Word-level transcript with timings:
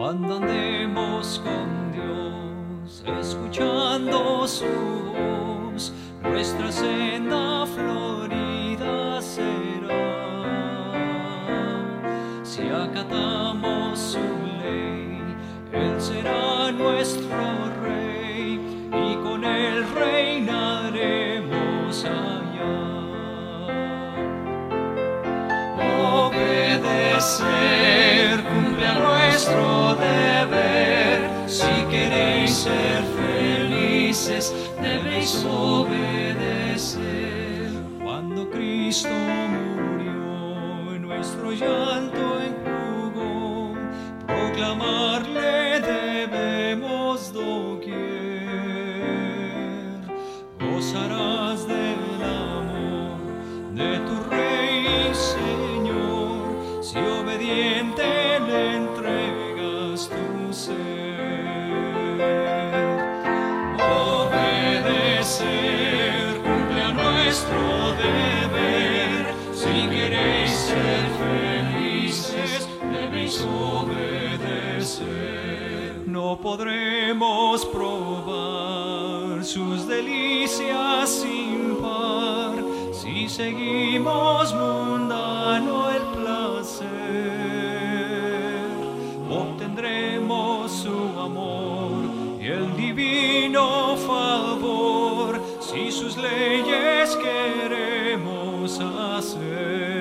solos 0.00 1.42
con 1.44 1.92
Dios, 1.92 3.04
escuchando 3.20 4.48
su 4.48 4.64
voz, 4.64 5.92
nuestra 6.22 6.72
senda 6.72 7.66
florida 7.66 9.20
será. 9.20 10.00
Si 12.42 12.62
acatamos 12.62 13.98
su 13.98 14.18
ley, 14.62 15.20
Él 15.72 16.00
será 16.00 16.72
nuestro 16.72 17.28
rey 17.82 18.58
y 18.92 19.16
con 19.16 19.44
Él 19.44 19.84
reinaremos 19.94 22.06
allá. 22.06 22.49
Debéis 34.80 35.44
obedecer. 35.44 37.00
Cuando 38.00 38.48
Cristo 38.48 39.08
murió, 39.08 40.98
nuestro 41.00 41.50
llanto 41.50 42.40
enjugó. 42.40 43.74
Proclamarle 44.26 45.80
debemos 45.80 47.32
doquier. 47.32 47.90
Gozarás 50.60 51.66
del 51.66 52.22
amor 52.22 53.18
de 53.74 53.98
tu 54.06 54.14
Rey 54.30 55.12
Señor, 55.12 56.82
si 56.82 56.98
obediente 56.98 58.19
No 76.30 76.36
podremos 76.36 77.66
probar 77.66 79.44
sus 79.44 79.88
delicias 79.88 81.10
sin 81.10 81.74
par 81.82 82.54
si 82.92 83.28
seguimos 83.28 84.54
mundano 84.54 85.90
el 85.90 86.02
placer. 86.20 86.86
Obtendremos 89.28 90.70
su 90.70 91.18
amor 91.18 92.04
y 92.40 92.46
el 92.46 92.76
divino 92.76 93.96
favor 93.96 95.42
si 95.58 95.90
sus 95.90 96.16
leyes 96.16 97.16
queremos 97.16 98.78
hacer. 98.78 99.99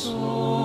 Felices. 0.00 0.14
Debéis 0.14 0.59